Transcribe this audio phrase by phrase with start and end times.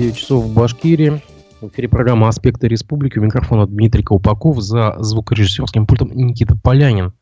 [0.00, 1.20] 9 часов в Башкирии.
[1.60, 3.18] В эфире программа «Аспекты республики».
[3.18, 4.58] У микрофона Дмитрий Колпаков.
[4.62, 7.12] За звукорежиссерским пультом Никита Полянин.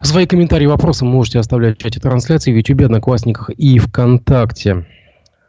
[0.00, 4.86] Свои комментарии и вопросы можете оставлять в чате трансляции в YouTube, Одноклассниках и ВКонтакте.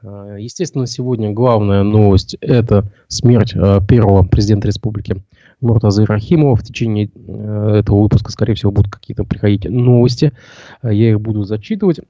[0.03, 5.23] А, естественно, сегодня главная новость– это смерть а, первого президента республики
[5.61, 6.57] Муртазы Рахимова.
[6.57, 10.33] В течение э, этого выпуска, скорее всего, будут какие-то приходить новости.
[10.81, 12.01] А, я их буду зачитывать.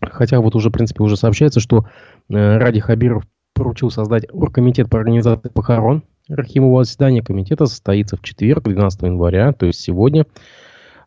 [0.00, 1.86] Хотя вот уже, в принципе, уже сообщается, что
[2.28, 3.24] э, Ради Хабиров
[3.54, 6.84] поручил создать оргкомитет по организации похорон Рахимова.
[6.84, 10.26] Заседание комитета состоится в четверг, 12 января, то есть сегодня.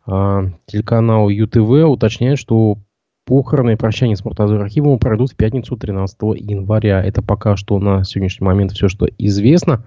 [0.06, 2.78] А, телеканал ЮТВ уточняет, что
[3.26, 7.04] похороны и прощание с Муртазой Рахимовым пройдут в пятницу 13 января.
[7.04, 9.86] Это пока что на сегодняшний момент все, что известно.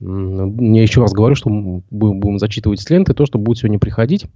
[0.00, 4.26] Я еще раз говорю, что мы будем зачитывать с ленты то, что будет сегодня приходить,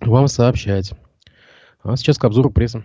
[0.00, 0.92] вам сообщать.
[1.88, 2.82] А сейчас к обзору прессы.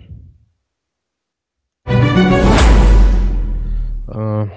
[4.07, 4.47] А,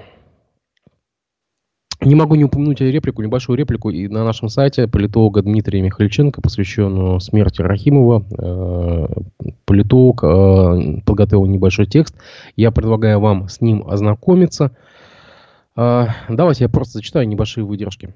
[1.99, 7.19] не могу не упомянуть реплику, небольшую реплику и на нашем сайте политолога Дмитрия Михальченко, посвященную
[7.21, 8.23] смерти Рахимова.
[8.37, 9.07] Э,
[9.65, 12.15] политолог э, подготовил небольшой текст.
[12.55, 14.77] Я предлагаю вам с ним ознакомиться.
[15.75, 18.13] Э, давайте я просто зачитаю небольшие выдержки.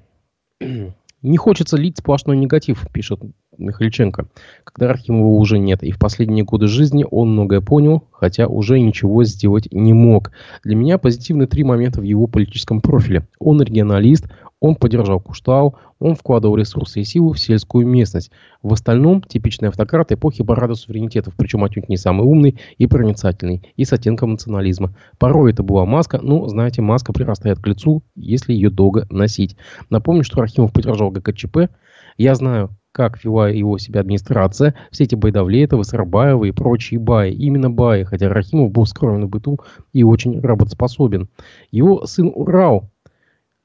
[1.22, 3.20] Не хочется лить сплошной негатив, пишет
[3.58, 4.26] Михальченко,
[4.64, 5.82] когда Рахимова уже нет.
[5.82, 10.32] И в последние годы жизни он многое понял, хотя уже ничего сделать не мог.
[10.64, 13.26] Для меня позитивны три момента в его политическом профиле.
[13.38, 14.26] Он регионалист,
[14.60, 18.30] он поддержал Куштау, он вкладывал ресурсы и силы в сельскую местность.
[18.62, 23.84] В остальном типичный автократ эпохи парада суверенитетов, причем отнюдь не самый умный и проницательный, и
[23.84, 24.94] с оттенком национализма.
[25.18, 29.56] Порой это была маска, но, знаете, маска прирастает к лицу, если ее долго носить.
[29.88, 31.70] Напомню, что Рахимов поддержал ГКЧП.
[32.18, 37.32] Я знаю, как вела его себя администрация, все эти Байдавлетовы, Сарбаевы и прочие баи.
[37.32, 39.60] Именно баи, хотя Рахимов был скромен в быту
[39.92, 41.28] и очень работоспособен.
[41.70, 42.90] Его сын Урал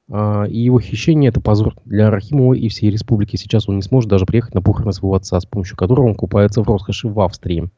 [0.08, 3.36] а, и его хищение– это позор для Рахимова и всей республики.
[3.36, 6.62] Сейчас он не сможет даже приехать на похороны своего отца, с помощью которого он купается
[6.62, 7.70] в роскоши в Австрии.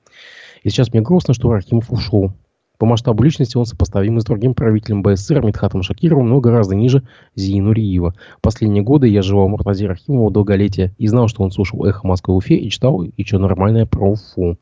[0.63, 2.33] И сейчас мне грустно, что Рахимов ушел.
[2.79, 7.03] По масштабу личности он сопоставим с другим правителем БССР Митхатом Шакировым, но гораздо ниже
[7.35, 8.15] Зии Нуриева.
[8.41, 12.37] Последние годы я жил в Муртазе Рахимова долголетия и знал, что он слушал «Эхо Москвы
[12.37, 14.59] Уфе» и читал что нормальное про Уфу.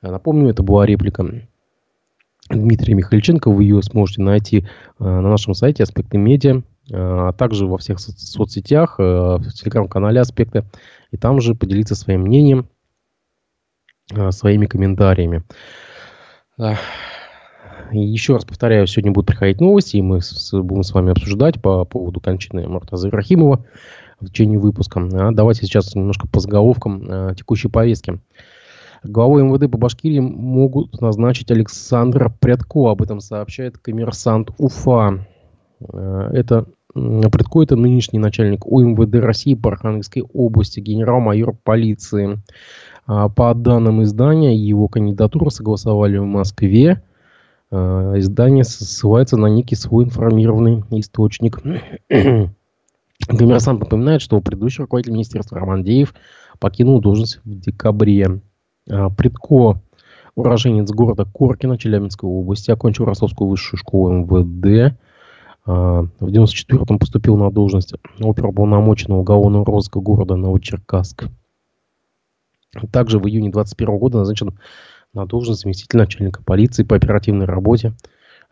[0.00, 1.24] Напомню, это была реплика
[2.48, 3.50] Дмитрия Михальченко.
[3.50, 6.62] Вы ее сможете найти э, на нашем сайте «Аспекты медиа»
[6.92, 10.64] а также во всех со- соцсетях, э, в телеграм-канале «Аспекты».
[11.12, 12.68] И там же поделиться своим мнением,
[14.12, 15.44] э, своими комментариями.
[17.92, 21.84] Еще раз повторяю, сегодня будут приходить новости, и мы с, будем с вами обсуждать по
[21.84, 23.64] поводу кончины Муртаза Рахимова
[24.20, 25.00] в течение выпуска.
[25.00, 28.20] А давайте сейчас немножко по заголовкам а, текущей повестки.
[29.02, 32.90] Главой МВД по Башкирии могут назначить Александра Прядко.
[32.90, 35.26] Об этом сообщает коммерсант Уфа.
[35.92, 42.42] А, это Предко это нынешний начальник УМВД России по Архангельской области, генерал-майор полиции.
[43.06, 47.02] А, по данным издания, его кандидатуру согласовали в Москве.
[47.70, 51.60] А, издание ссылается на некий свой информированный источник.
[53.28, 56.14] Коммерсант напоминает, что предыдущий руководитель министерства Роман Деев
[56.58, 58.40] покинул должность в декабре.
[58.88, 59.80] А, Предко
[60.34, 64.96] уроженец города Коркина Челябинской области, окончил Ростовскую высшую школу МВД,
[65.66, 71.26] а, в 94-м поступил на должность оперуполномоченного уголовного розыска города Новочеркасск.
[72.92, 74.58] Также в июне 2021 года назначен
[75.12, 77.94] на должность заместителя начальника полиции по оперативной работе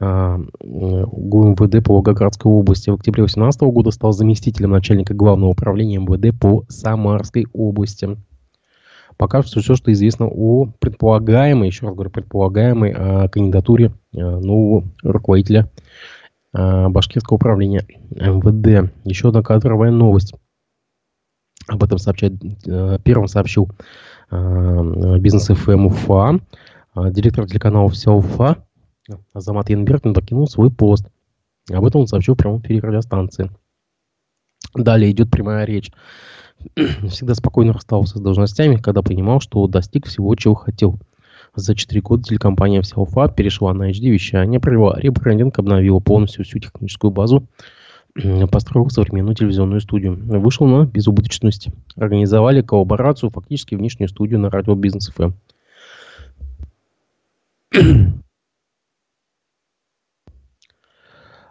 [0.01, 2.91] а, ГУМВД по Волгоградской области.
[2.91, 8.17] В октябре 2018 года стал заместителем начальника главного управления МВД по Самарской области.
[9.17, 15.71] Пока что все, что известно о предполагаемой, еще раз говорю, предполагаемой а, кандидатуре нового руководителя
[16.55, 18.91] э, Башкирского управления МВД.
[19.05, 20.35] Еще одна кадровая новость.
[21.67, 22.35] Об этом сообщает,
[22.67, 23.83] э, первым сообщил э,
[24.31, 26.41] бизнес ФМ Уфа.
[26.95, 28.65] Э, директор телеканала «Вся Уфа»
[29.33, 31.07] Азамат Янберкин покинул свой пост.
[31.71, 33.51] Об этом он сообщил в прямом эфире радиостанции.
[34.75, 35.91] Далее идет прямая речь.
[37.09, 40.99] Всегда спокойно расставался с должностями, когда понимал, что достиг всего, чего хотел.
[41.55, 47.11] За 4 года телекомпания «Вся Уфа» перешла на HD-вещание, провела ребрендинг, обновила полностью всю техническую
[47.11, 47.47] базу,
[48.51, 50.17] построил современную телевизионную студию.
[50.17, 51.69] Вышел на безубыточность.
[51.97, 55.33] Организовали коллаборацию, фактически внешнюю студию на радио Бизнес ФМ.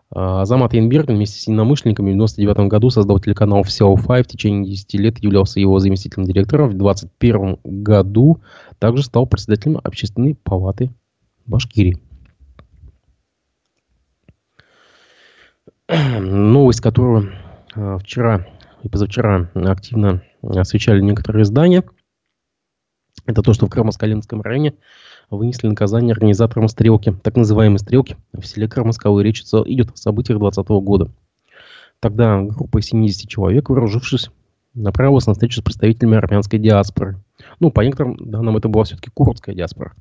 [0.09, 4.65] Азамат Янберген вместе с единомышленниками в 1999 году создал телеканал «Вся Уфа» и в течение
[4.71, 6.65] 10 лет являлся его заместителем директора.
[6.65, 8.41] В 2021 году
[8.79, 10.91] также стал председателем общественной палаты
[11.45, 11.97] Башкирии.
[15.87, 17.33] Новость, которую
[17.75, 18.45] э, вчера
[18.83, 21.83] и позавчера активно освещали некоторые издания,
[23.25, 24.75] это то, что в Крамоскалинском районе
[25.29, 29.23] вынесли наказание организаторам стрелки, так называемой стрелки, в селе Крамосковой.
[29.23, 31.11] Речь идет о событиях 2020 года.
[31.99, 34.29] Тогда группа 70 человек, вооружившись,
[34.73, 37.19] направилась на встречу с представителями армянской диаспоры.
[37.59, 39.93] Ну, по некоторым данным, это была все-таки курдская диаспора.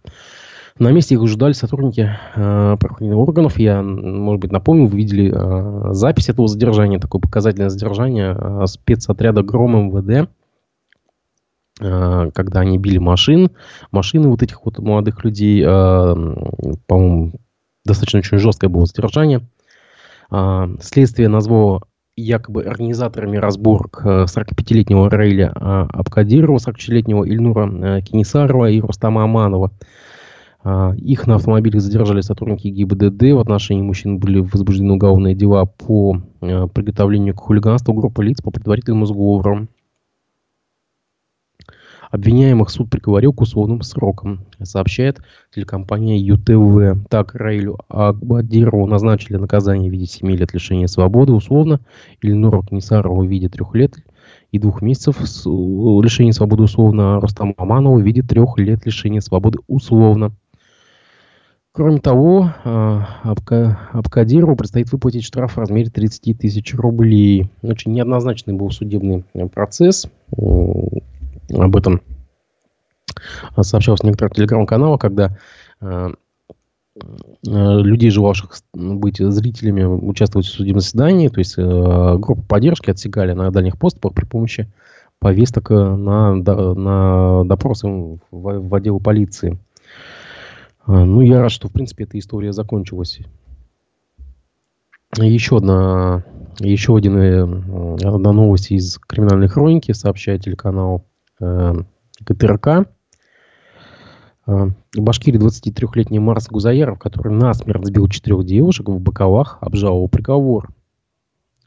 [0.78, 3.58] На месте их ждали сотрудники э, правоохранительных органов.
[3.58, 9.42] Я, может быть, напомню, вы видели э, запись этого задержания, такое показательное задержание э, спецотряда
[9.42, 10.28] «Гром МВД»,
[11.80, 13.52] э, когда они били машин,
[13.90, 15.66] машины вот этих вот молодых людей, э,
[16.86, 17.32] по-моему,
[17.86, 19.48] достаточно очень жесткое было задержание.
[20.30, 21.84] Э, следствие назвало
[22.16, 29.72] якобы организаторами разборок 45-летнего э, Рейля э, Абкадирова, 44-летнего Ильнура э, Кенисарова и Рустама Аманова–
[30.96, 33.22] их на автомобилях задержали сотрудники ГИБДД.
[33.32, 38.50] В отношении мужчин были возбуждены уголовные дела по э, приготовлению к хулиганству группы лиц по
[38.50, 39.68] предварительному сговору.
[42.10, 45.20] Обвиняемых суд приговорил к условным срокам, сообщает
[45.54, 47.08] телекомпания ЮТВ.
[47.08, 51.80] Так, Раилю Агбадирову назначили наказание в виде 7 лет лишения свободы условно,
[52.22, 53.94] Ильнуру Книсарову в виде 3 лет
[54.52, 59.58] и двух месяцев лишения свободы условно, а Рустаму Аманову в виде 3 лет лишения свободы
[59.66, 60.32] условно.
[61.76, 63.04] Кроме того, а,
[63.92, 67.50] Абкадирову предстоит выплатить штраф в размере 30 тысяч рублей.
[67.60, 70.06] Очень неоднозначный был судебный э, процесс.
[70.32, 72.00] Об этом
[73.60, 75.36] сообщалось в некоторых телеграм-каналах, когда
[75.82, 76.12] э,
[76.96, 77.00] э,
[77.44, 83.78] людей, желавших быть зрителями, участвовать в судебном заседании, то есть группу поддержки отсекали на дальних
[83.78, 84.66] постах при помощи
[85.18, 89.58] повесток на, на допросы в, в отделу полиции.
[90.86, 93.20] А, ну, я рад, что, в принципе, эта история закончилась.
[95.16, 96.24] Еще одна,
[96.60, 101.04] еще один, э, одна новость из криминальной хроники, сообщает телеканал
[101.40, 101.74] э,
[102.20, 102.66] ГТРК.
[102.66, 102.84] Э,
[104.46, 110.70] в Башкирии 23-летний Марс Гузаяров, который насмерть сбил четырех девушек в Баковах, обжаловал приговор.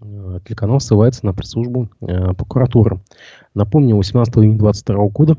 [0.01, 3.01] Э, телеканал ссылается на пресс-службу э, прокуратуры.
[3.53, 5.37] Напомню, 18 июня 2022 года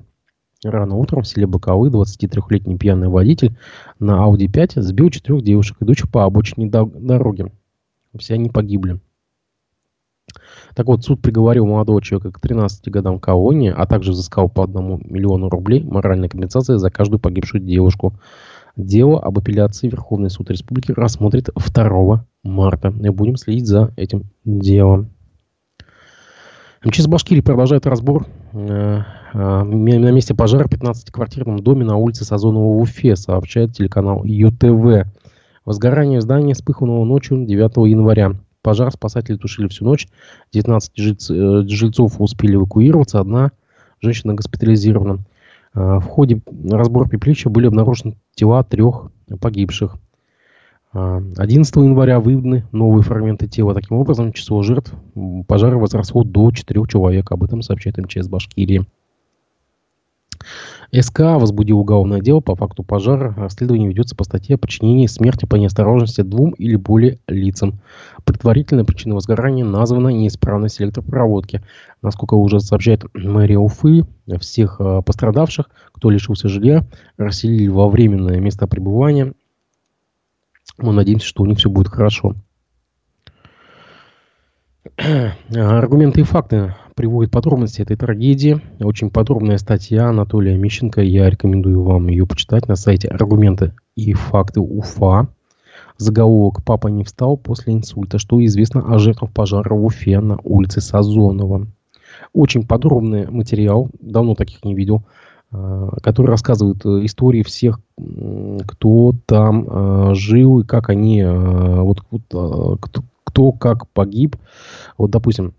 [0.62, 3.57] Рано утром в селе Боковы 23-летний пьяный водитель
[3.99, 7.51] на Audi 5 сбил четырех девушек, идущих по обочине дороги.
[8.19, 9.01] Все они погибли.
[10.75, 15.01] Так вот, суд приговорил молодого человека к 13 годам колонии, а также взыскал по одному
[15.03, 18.15] миллиону рублей моральной компенсации за каждую погибшую девушку.
[18.77, 22.89] Дело об апелляции Верховный суд Республики рассмотрит 2 марта.
[22.89, 25.11] И будем следить за этим делом.
[26.85, 32.81] МЧС Башкирии продолжает разбор э, на месте пожара в 15-квартирном доме на улице Сазонова в
[32.81, 35.09] Уфе, сообщает телеканал ЮТВ.
[35.65, 38.32] Возгорание здания вспыхнуло ночью 9 января.
[38.62, 40.09] Пожар спасатели тушили всю ночь.
[40.53, 43.21] 19 жильц, э, жильцов успели эвакуироваться.
[43.21, 43.53] Одна
[44.00, 45.21] женщина госпитализирована.
[45.73, 49.97] В ходе разбора пеплища были обнаружены тела трех погибших.
[50.93, 53.75] 11 а, января выявлены новые фрагменты тела.
[53.75, 54.93] Таким образом, число жертв
[55.47, 57.31] пожара возросло до 4 человек.
[57.31, 58.85] Об этом сообщает МЧС Башкирии.
[60.92, 63.32] СК возбудил уголовное дело по факту пожара.
[63.37, 67.81] Расследование ведется по статье о причинении смерти по неосторожности двум или более лицам.
[68.25, 71.62] Предварительная причина возгорания названа неисправность электропроводки.
[72.02, 74.04] Насколько уже сообщает мэрия Уфы,
[74.40, 76.85] всех а, пострадавших, кто лишился жилья,
[77.16, 79.35] расселили во временное место пребывания
[80.82, 82.35] мы надеемся, что у них все будет хорошо.
[85.54, 88.60] Аргументы и факты приводят подробности этой трагедии.
[88.80, 91.02] Очень подробная статья Анатолия Мищенко.
[91.02, 95.28] Я рекомендую вам ее почитать на сайте «Аргументы и факты УФА».
[95.99, 98.18] Заголовок «Папа не встал после инсульта.
[98.18, 101.66] Что известно о жертвах пожара в Уфе на улице Сазонова».
[102.32, 103.90] Очень подробный материал.
[104.00, 105.04] Давно таких не видел.
[105.52, 112.78] Э, который рассказывает э, истории всех, кто там э, жил и как они, вот, вот
[112.80, 114.37] кто, кто как погиб.
[114.99, 115.54] Вот, допустим,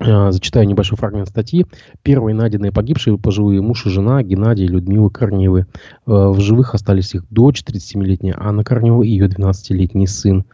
[0.00, 1.66] Зачитаю небольшой фрагмент статьи.
[2.02, 5.66] Первые найденные погибшие пожилые муж и жена Геннадий и Людмилы Корневы.
[6.04, 10.46] В живых остались их дочь 37-летняя Анна Корнева и ее 12-летний сын.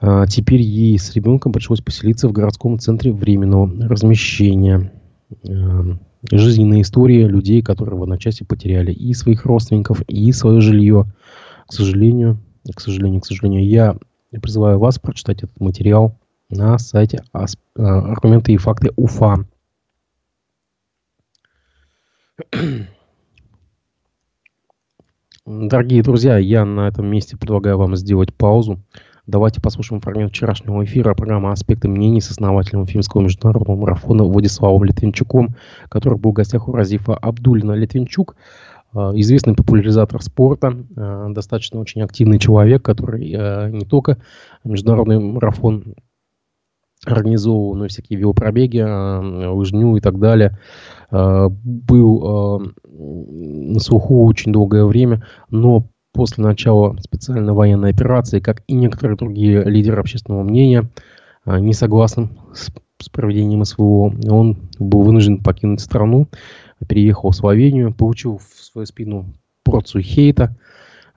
[0.00, 4.92] Теперь ей с ребенком пришлось поселиться в городском центре временного размещения
[6.30, 11.06] жизненные истории людей, которые в одночасье потеряли и своих родственников, и свое жилье.
[11.68, 12.40] К сожалению,
[12.74, 13.96] к сожалению, к сожалению, я
[14.40, 16.18] призываю вас прочитать этот материал
[16.50, 17.46] на сайте э,
[17.76, 19.44] «Аргументы и факты УФА».
[25.46, 28.80] Дорогие друзья, я на этом месте предлагаю вам сделать паузу,
[29.28, 35.54] Давайте послушаем фрагмент вчерашнего эфира программы «Аспекты мнений» с основателем Финского международного марафона Владиславом Литвинчуком,
[35.88, 37.70] который был в гостях у Разифа Абдулина.
[37.70, 38.34] Литвинчук
[38.94, 44.18] известный популяризатор спорта, э, достаточно очень активный человек, который э, не только
[44.64, 45.94] международный марафон
[47.04, 48.78] организовывал, но и всякие велопробеги,
[49.48, 50.56] лыжню и так далее.
[51.10, 59.16] Был на слуху очень долгое время, но после начала специальной военной операции, как и некоторые
[59.16, 60.90] другие лидеры общественного мнения,
[61.44, 64.14] не согласны с, с проведением СВО.
[64.30, 66.28] Он был вынужден покинуть страну,
[66.86, 69.26] переехал в Словению, получил в свою спину
[69.64, 70.56] порцию хейта.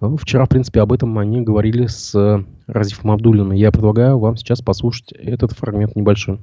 [0.01, 3.53] Ну, вчера, в принципе, об этом они говорили с Разифом Абдулиным.
[3.53, 6.39] Я предлагаю вам сейчас послушать этот фрагмент небольшой.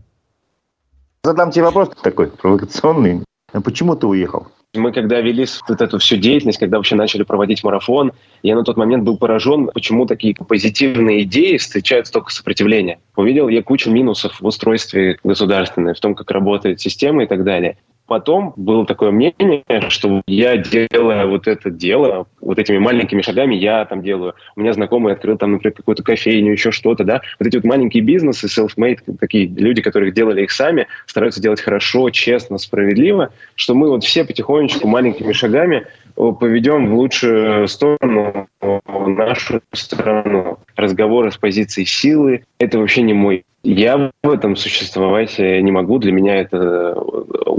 [1.23, 3.25] Задам тебе вопрос такой провокационный.
[3.53, 4.47] А почему ты уехал?
[4.75, 8.79] Мы когда вели вот эту всю деятельность, когда вообще начали проводить марафон, я на тот
[8.79, 13.01] момент был поражен, почему такие позитивные идеи встречают столько сопротивления.
[13.15, 17.77] Увидел я кучу минусов в устройстве государственной, в том, как работает система и так далее.
[18.13, 23.87] Потом было такое мнение, что я делаю вот это дело, вот этими маленькими шагами я
[23.87, 24.35] там делаю.
[24.55, 27.23] У меня знакомый открыл там, например, какую-то кофейню, еще что-то, да.
[27.39, 32.11] Вот эти вот маленькие бизнесы, self-made, такие люди, которые делали их сами, стараются делать хорошо,
[32.11, 40.59] честно, справедливо, что мы вот все потихонечку маленькими шагами поведем в лучшую сторону нашу страну.
[40.77, 45.99] Разговоры с позиции силы– это вообще не мой я в этом существовать не могу.
[45.99, 46.95] Для меня это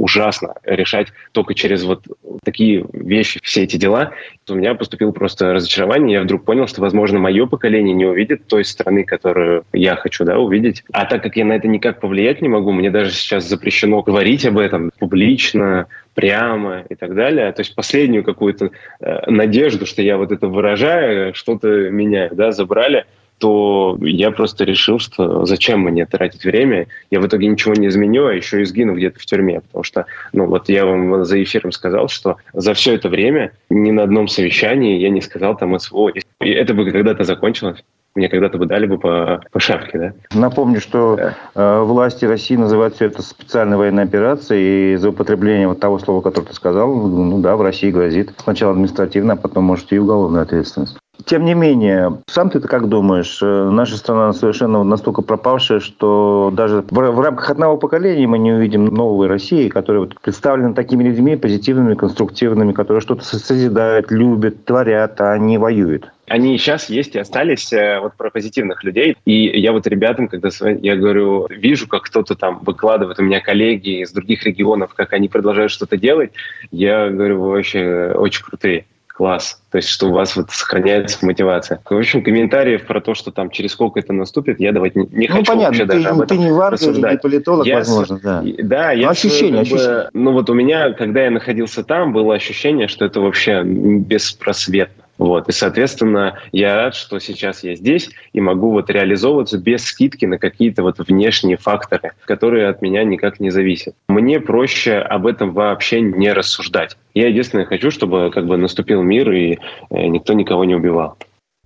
[0.04, 2.04] ужасно решать только через вот
[2.44, 4.12] такие вещи, все эти дела.
[4.50, 6.18] У меня поступило просто разочарование.
[6.18, 10.40] Я вдруг понял, что, возможно, мое поколение не увидит той страны, которую я хочу да,
[10.40, 10.84] увидеть.
[10.92, 14.46] А так как я на это никак повлиять не могу, мне даже сейчас запрещено говорить
[14.46, 17.52] об этом публично, прямо и так далее.
[17.54, 23.06] То есть последнюю какую-то э, надежду, что я вот это выражаю, что-то меняю, да, забрали
[23.44, 28.28] то я просто решил, что зачем мне тратить время, я в итоге ничего не изменю,
[28.28, 31.74] а еще и сгину где-то в тюрьме, потому что, ну вот я вам за эфиром
[31.74, 36.14] сказал, что за все это время ни на одном совещании я не сказал там СВО,
[36.40, 37.84] и это бы когда-то закончилось
[38.16, 40.14] мне когда-то бы дали бы по, по шапке, да?
[40.40, 45.80] Напомню, что э, власти России называют все это специальной военной операцией, и за употребление вот
[45.80, 49.92] того слова, которое ты сказал, ну да, в России грозит сначала административно, а потом, может,
[49.92, 51.00] и уголовная ответственность.
[51.26, 56.82] Тем не менее, сам ты как думаешь, э, наша страна совершенно настолько пропавшая, что даже
[56.82, 61.36] в, в рамках одного поколения мы не увидим новой России, которая вот представлена такими людьми
[61.36, 66.12] позитивными, конструктивными, которые что-то созидают, любят, творят, а не воюют.
[66.28, 69.16] Они сейчас есть и остались э, вот про позитивных людей.
[69.26, 70.50] И я вот ребятам, когда
[70.82, 75.28] я говорю, вижу, как кто-то там выкладывает, у меня коллеги из других регионов, как они
[75.28, 76.32] продолжают что-то делать,
[76.72, 79.62] я говорю, вы вообще очень крутые класс.
[79.72, 81.80] То есть, что у вас вот сохраняется мотивация.
[81.86, 85.28] В общем, комментариев про то, что там через сколько это наступит, я давать не, не
[85.28, 88.20] ну, хочу понятно, вообще ты, даже об этом ты не варка, не политолог, я, возможно,
[88.22, 88.44] да.
[88.60, 89.10] Да, я...
[89.10, 90.10] Ощущение, ощущение.
[90.14, 95.03] Ну, вот у меня, когда я находился там, было ощущение, что это вообще беспросветно.
[95.18, 95.48] Вот.
[95.48, 100.38] И, соответственно, я рад, что сейчас я здесь и могу вот реализовываться без скидки на
[100.38, 103.96] какие-то вот внешние факторы, которые от меня никак не зависят.
[104.08, 106.98] Мне проще об этом вообще не рассуждать.
[107.14, 111.18] Я единственное хочу, чтобы как бы наступил мир и э, никто никого не убивал.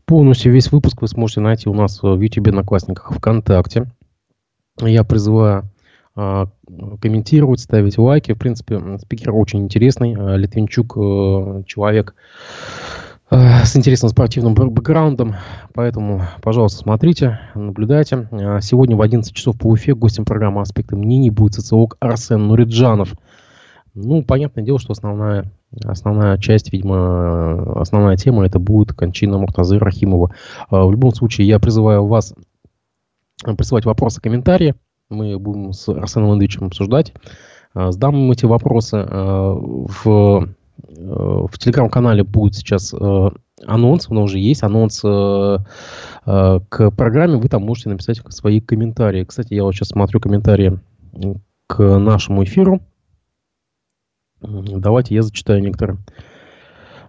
[0.06, 3.88] Полностью весь выпуск вы сможете найти у нас в YouTube, Одноклассниках, ВКонтакте.
[4.80, 5.70] Я призываю
[6.16, 6.48] а,
[7.02, 8.34] комментировать, ставить лайки.
[8.34, 10.16] В принципе, спикер очень интересный.
[10.18, 12.16] А, Литвинчук э, человек
[13.30, 15.36] с интересным спортивным бэкграундом.
[15.74, 18.28] Поэтому, пожалуйста, смотрите, наблюдайте.
[18.32, 23.14] Э, сегодня в 11 часов по Уфе гостем программы «Аспекты мнений» будет социолог Арсен Нуриджанов.
[23.94, 25.52] Ну, понятное дело, что основная,
[25.84, 30.32] основная часть, видимо, основная тема это будет кончина Муртазы Рахимова.
[30.72, 32.34] Э, в любом случае, я призываю вас
[33.44, 34.76] присылать вопросы, комментарии.
[35.10, 37.14] Мы будем с Арсеном Андреевичем обсуждать.
[37.76, 40.48] Сдам эти вопросы в
[40.88, 43.30] в телеграм-канале будет сейчас э,
[43.66, 45.58] анонс, он уже есть, анонс э,
[46.26, 49.24] э, к программе, вы там можете написать свои комментарии.
[49.24, 50.80] Кстати, я вот сейчас смотрю комментарии
[51.68, 52.82] к нашему эфиру.
[54.42, 55.98] Давайте я зачитаю некоторые.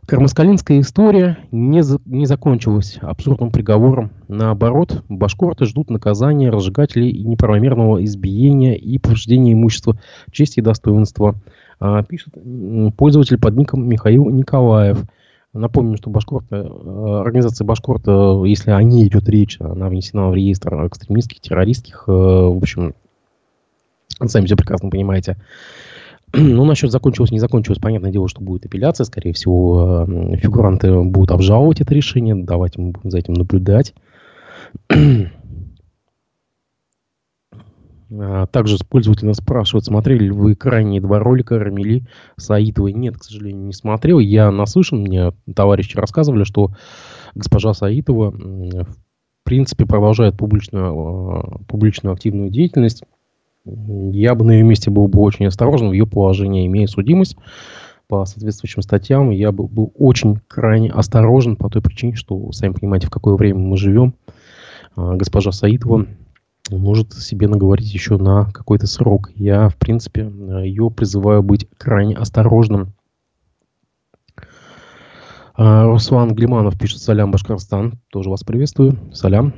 [0.09, 4.11] Кармаскалинская история не, за, не закончилась абсурдным приговором.
[4.27, 10.01] Наоборот, башкорты ждут наказания разжигателей неправомерного избиения и повреждения имущества,
[10.33, 11.35] чести и достоинства.
[11.81, 12.35] А, пишет
[12.97, 15.05] пользователь под ником Михаил Николаев.
[15.55, 18.07] Напомню, что Башкорт, э, организация Башкорт,
[18.47, 22.95] если о ней идет речь, она внесена в реестр экстремистских, террористских, э, в общем,
[24.27, 25.37] сами все прекрасно понимаете.
[26.35, 29.07] Ну, насчет закончилось, не закончилось, понятное дело, что будет апелляция.
[29.07, 30.07] Скорее всего,
[30.37, 32.35] фигуранты будут обжаловать это решение.
[32.35, 33.95] Давайте мы будем за этим наблюдать.
[38.11, 42.93] А, также пользователь нас спрашивает, смотрели ли вы крайние два ролика Рамили Саитовой.
[42.93, 44.19] Нет, к сожалению, не смотрел.
[44.19, 46.71] Я наслышан, мне товарищи рассказывали, что
[47.35, 48.87] госпожа Саитова в
[49.45, 53.03] принципе продолжает публичную, а, публичную активную деятельность.
[53.65, 57.37] Я бы на ее месте был бы очень осторожен в ее положении, имея судимость
[58.07, 59.31] по соответствующим статьям.
[59.31, 63.59] Я бы был очень крайне осторожен по той причине, что, сами понимаете, в какое время
[63.59, 64.15] мы живем.
[64.97, 66.07] А, госпожа Саитова
[66.71, 69.31] может себе наговорить еще на какой-то срок.
[69.35, 70.31] Я, в принципе,
[70.63, 72.95] ее призываю быть крайне осторожным.
[75.55, 77.99] А, Руслан Глиманов пишет «Салям, Башкорстан».
[78.11, 79.13] Тоже вас приветствую.
[79.13, 79.55] Салям.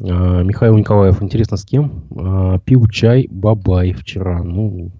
[0.00, 1.22] А, Михаил Николаев.
[1.22, 2.06] Интересно, с кем?
[2.16, 4.42] А, пил чай Бабай вчера.
[4.42, 4.92] Ну,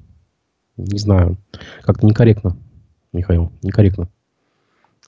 [0.77, 1.39] не знаю.
[1.83, 2.57] Как-то некорректно,
[3.13, 3.53] Михаил.
[3.63, 4.09] Некорректно.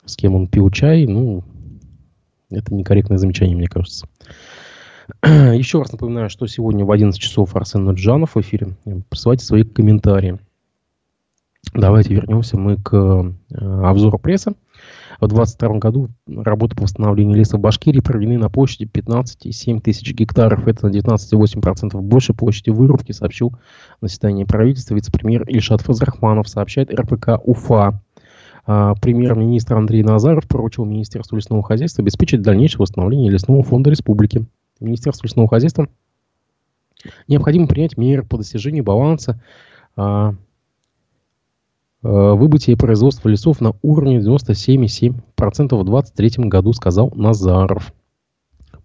[0.05, 1.43] С кем он пил чай, ну,
[2.49, 4.07] это некорректное замечание, мне кажется.
[5.23, 8.75] Еще раз напоминаю, что сегодня в 11 часов Арсен Наджанов в эфире.
[9.09, 10.39] Присылайте свои комментарии.
[11.73, 13.33] Давайте вернемся мы к э,
[13.83, 14.53] обзору прессы.
[15.19, 20.65] В 2022 году работы по восстановлению леса в Башкирии проведены на площади 15,7 тысяч гектаров.
[20.65, 23.51] Это на 19,8% больше площади вырубки, сообщил
[23.99, 28.01] на заседании правительства вице-премьер Ильшат Фазрахманов, сообщает РПК УФА.
[28.65, 34.45] А, премьер-министр Андрей Назаров поручил Министерству лесного хозяйства обеспечить дальнейшее восстановление лесного фонда республики.
[34.79, 35.87] Министерству лесного хозяйства
[37.27, 39.41] необходимо принять меры по достижению баланса
[39.95, 40.35] а,
[42.01, 45.13] а, выбытия и производства лесов на уровне 97,7%
[45.75, 47.93] в 2023 году, сказал Назаров.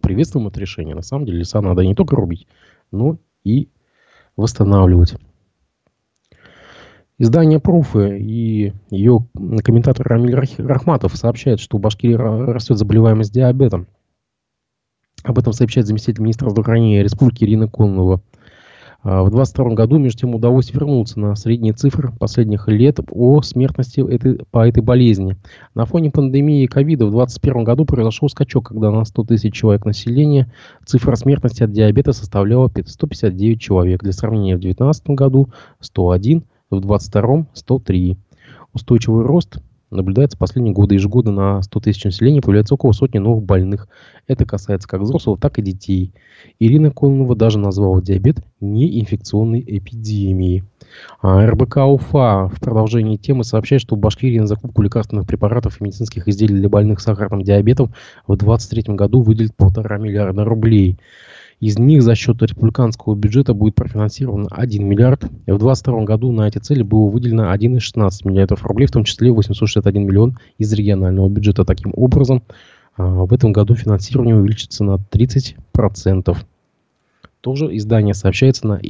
[0.00, 0.94] Приветствуем это решение.
[0.94, 2.46] На самом деле леса надо не только рубить,
[2.90, 3.68] но и
[4.36, 5.14] восстанавливать.
[7.16, 9.26] Издание «Пруфы» и ее
[9.62, 13.86] комментатор Рамиль Рахматов сообщает, что у Башкирии растет заболеваемость диабетом.
[15.24, 18.20] Об этом сообщает заместитель министра здравоохранения Республики Ирина Кононова.
[19.02, 24.00] А, в 2022 году, между тем, удалось вернуться на средние цифры последних лет о смертности
[24.00, 25.36] этой, по этой болезни.
[25.74, 30.52] На фоне пандемии ковида в 2021 году произошел скачок, когда на 100 тысяч человек населения
[30.84, 34.02] цифра смертности от диабета составляла 159 человек.
[34.02, 35.48] Для сравнения, в 2019 году
[35.80, 38.18] 101, в 2022 103.
[38.74, 39.58] Устойчивый рост
[39.96, 40.94] наблюдается последние годы.
[40.94, 43.88] Ежегодно на 100 тысяч населения появляется около сотни новых больных.
[44.26, 46.12] Это касается как взрослых, так и детей.
[46.58, 50.64] Ирина Кононова даже назвала диабет неинфекционной эпидемией.
[51.20, 55.84] А РБК УФА в продолжении темы сообщает, что в Башкирии на закупку лекарственных препаратов и
[55.84, 57.94] медицинских изделий для больных сахарным диабетом
[58.26, 60.98] в 2023 году выделит полтора миллиарда рублей.
[61.60, 65.24] Из них за счет республиканского бюджета будет профинансировано 1 миллиард.
[65.24, 70.06] В 2022 году на эти цели было выделено 1,16 миллиардов рублей, в том числе 861
[70.06, 71.64] миллион из регионального бюджета.
[71.64, 72.42] Таким образом,
[72.96, 76.36] а, в этом году финансирование увеличится на 30%.
[77.40, 78.80] Тоже издание сообщается на,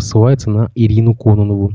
[0.00, 1.72] ссылается на Ирину Кононову.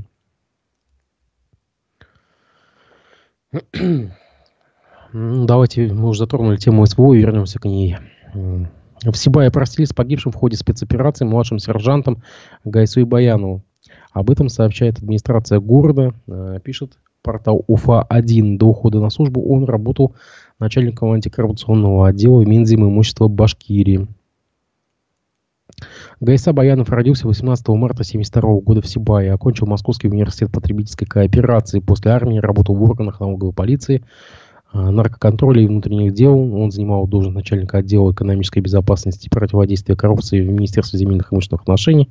[5.14, 7.98] Давайте мы уже затронули тему СВО и вернемся к ней.
[9.04, 12.22] В Сибае простились с погибшим в ходе спецоперации младшим сержантом
[12.64, 13.64] Гайсу Баянову.
[14.12, 18.58] Об этом сообщает администрация города, э, пишет портал УФА-1.
[18.58, 20.16] До ухода на службу он работал
[20.60, 24.08] начальником антикоррупционного отдела Минзим имущества Башкирии.
[26.20, 31.80] Гайса Баянов родился 18 марта 1972 года в Сибае, окончил Московский университет потребительской кооперации.
[31.80, 34.04] После армии работал в органах налоговой полиции,
[34.74, 36.38] наркоконтроля и внутренних дел.
[36.56, 41.62] Он занимал должность начальника отдела экономической безопасности и противодействия коррупции в Министерстве земельных и имущественных
[41.62, 42.10] отношений,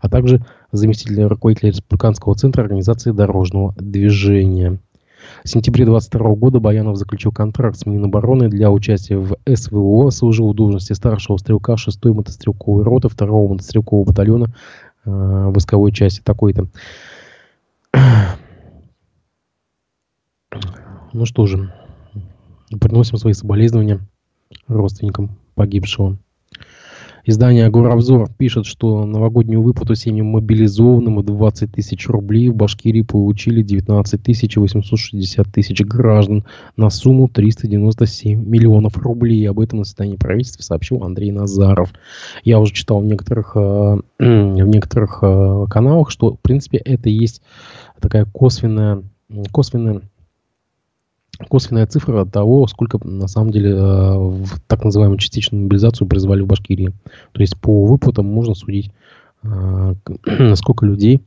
[0.00, 4.78] а также заместителя руководителя Республиканского центра организации дорожного движения.
[5.44, 10.54] В сентябре 22 года Баянов заключил контракт с Минобороны для участия в СВО, служил в
[10.54, 14.54] должности старшего стрелка 6-й мотострелковой роты 2-го мотострелкового батальона
[15.04, 15.10] э,
[15.50, 16.68] войсковой части такой-то.
[21.12, 21.72] Ну что же,
[22.80, 24.00] Приносим свои соболезнования
[24.66, 26.18] родственникам погибшего.
[27.28, 34.22] Издание «Агоравзор» пишет, что новогоднюю выплату семьям мобилизованным 20 тысяч рублей в Башкирии получили 19
[34.22, 36.44] тысяч 860 тысяч граждан
[36.76, 39.44] на сумму 397 миллионов рублей.
[39.50, 41.92] Об этом на заседании правительства сообщил Андрей Назаров.
[42.44, 43.58] Я уже читал в некоторых, э,
[44.20, 44.22] в
[44.68, 47.42] некоторых э, каналах, что, в принципе, это есть
[48.00, 49.02] такая косвенная,
[49.50, 50.02] косвенная
[51.48, 56.46] косвенная цифра того, сколько на самом деле э, в так называемую частичную мобилизацию призвали в
[56.46, 56.92] Башкирии.
[57.32, 58.90] То есть по выплатам можно судить,
[59.42, 59.94] э,
[60.54, 61.22] сколько людей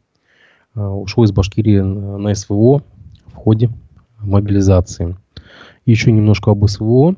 [0.75, 2.83] э, ушло из Башкирии на СВО
[3.27, 3.69] в ходе
[4.19, 5.17] мобилизации.
[5.85, 7.15] Еще немножко об СВО.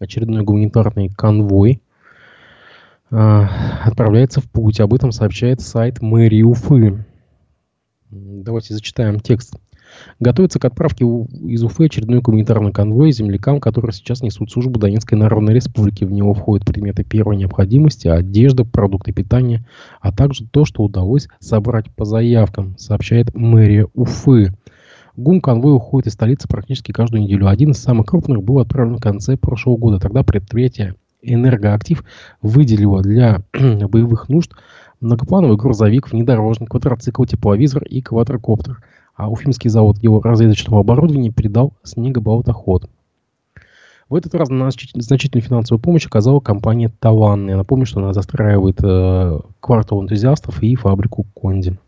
[0.00, 1.80] Очередной гуманитарный конвой
[3.10, 4.80] отправляется в путь.
[4.80, 7.04] Об этом сообщает сайт мэрии Уфы.
[8.10, 9.54] Давайте зачитаем текст.
[10.20, 15.54] Готовится к отправке из Уфы очередной гуманитарный конвой землякам, которые сейчас несут службу Донецкой Народной
[15.54, 16.04] Республики.
[16.04, 19.66] В него входят предметы первой необходимости, одежда, продукты питания,
[20.00, 24.52] а также то, что удалось собрать по заявкам, сообщает мэрия Уфы.
[25.16, 27.48] ГУМ-конвой уходит из столицы практически каждую неделю.
[27.48, 30.00] Один из самых крупных был отправлен в конце прошлого года.
[30.00, 32.04] Тогда предприятие «Энергоактив»
[32.42, 34.52] выделило для боевых нужд
[35.00, 38.82] многоплановый грузовик, внедорожник, квадроцикл, тепловизор и квадрокоптер–
[39.14, 42.90] а Уфимский завод его разведочного оборудования передал снегоболотоход.
[44.08, 47.48] В этот раз значительную финансовую помощь оказала компания Таван.
[47.48, 51.78] Я напомню, что она застраивает э, квартал энтузиастов и фабрику Конди.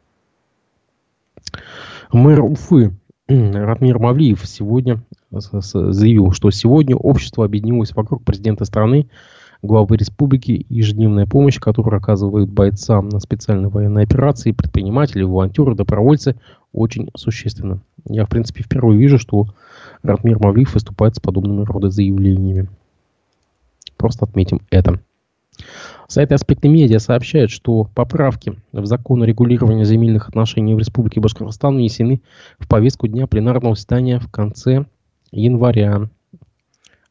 [2.13, 2.95] Мэр Уфы
[3.29, 9.09] Ратмир Мавлиев сегодня заявил, что сегодня общество объединилось вокруг президента страны
[9.63, 16.37] главы республики ежедневная помощь, которую оказывают бойцам на специальной военной операции, предприниматели, волонтеры, добровольцы,
[16.73, 17.81] очень существенно.
[18.09, 19.47] Я, в принципе, впервые вижу, что
[20.03, 22.69] Ратмир Мавлиев выступает с подобными рода заявлениями.
[23.97, 25.01] Просто отметим это.
[26.07, 31.77] Сайт «Аспекты медиа» сообщает, что поправки в закон о регулировании земельных отношений в Республике Башкортостан
[31.77, 32.23] внесены
[32.59, 34.85] в повестку дня пленарного заседания в конце
[35.33, 36.09] января.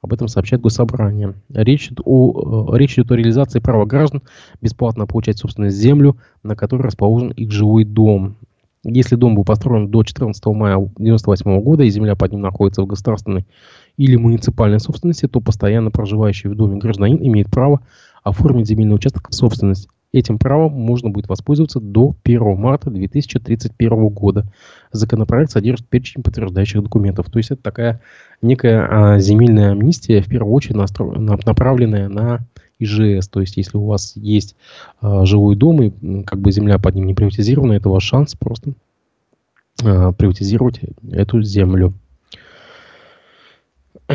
[0.05, 1.33] Об этом сообщает Госсобрание.
[1.51, 4.21] Речь идет, о, э, речь идет о реализации права граждан
[4.61, 8.35] бесплатно получать собственную землю, на которой расположен их жилой дом.
[8.83, 12.85] Если дом был построен до 14 мая 1998 года и земля под ним находится в
[12.85, 13.47] государственной
[13.97, 17.79] или муниципальной собственности, то постоянно проживающий в доме гражданин имеет право
[18.23, 19.87] оформить земельный участок в собственность.
[20.15, 24.45] Этим правом можно будет воспользоваться до 1 марта 2031 года.
[24.93, 27.29] Законопроект содержит перечень подтверждающих документов.
[27.29, 27.99] То есть это такая
[28.41, 31.19] некая а, земельная амнистия, в первую очередь настро...
[31.19, 32.45] направленная на
[32.79, 33.27] ИЖС.
[33.27, 34.55] То есть если у вас есть
[35.01, 38.71] а, жилой дом и как бы земля под ним не приватизирована, это ваш шанс просто
[39.83, 40.79] а, приватизировать
[41.11, 41.93] эту землю.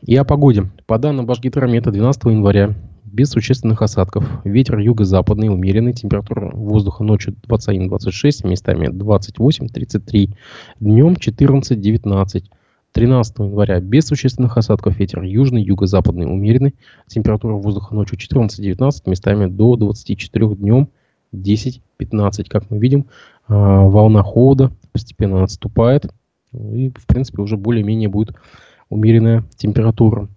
[0.00, 0.70] И о погоде.
[0.86, 2.74] По данным Башгидромета 12 января
[3.12, 4.24] без существенных осадков.
[4.44, 5.92] Ветер юго-западный, умеренный.
[5.92, 10.34] Температура воздуха ночью 21-26, местами 28-33.
[10.80, 12.44] Днем 14-19.
[12.92, 16.74] 13 января без существенных осадков ветер южный, юго-западный умеренный.
[17.06, 20.88] Температура воздуха ночью 14-19, местами до 24 днем
[21.34, 21.80] 10-15.
[22.48, 23.06] Как мы видим,
[23.46, 26.06] а, волна холода постепенно отступает.
[26.52, 28.34] И, в принципе, уже более-менее будет
[28.88, 30.28] умеренная температура.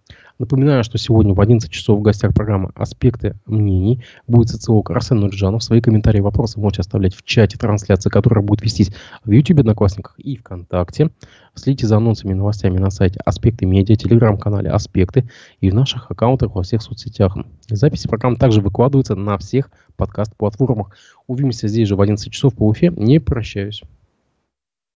[0.41, 5.63] Напоминаю, что сегодня в 11 часов в гостях программы «Аспекты мнений» будет социолог Арсен Нурджанов.
[5.63, 8.91] Свои комментарии и вопросы можете оставлять в чате трансляции, которая будет вестись
[9.23, 11.11] в YouTube, Одноклассниках и ВКонтакте.
[11.53, 16.55] Следите за анонсами и новостями на сайте «Аспекты медиа», телеграм-канале «Аспекты» и в наших аккаунтах
[16.55, 17.37] во всех соцсетях.
[17.69, 20.97] Записи программ также выкладываются на всех подкаст-платформах.
[21.27, 22.91] Увидимся здесь же в 11 часов по Уфе.
[22.97, 23.83] Не прощаюсь.